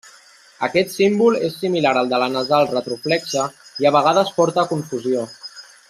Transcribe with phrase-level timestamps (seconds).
[0.67, 3.45] Aquest símbol és similar al de la nasal retroflexa
[3.85, 5.29] i a vegades porta a confusió.